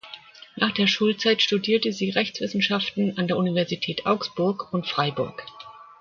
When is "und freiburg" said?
4.73-5.45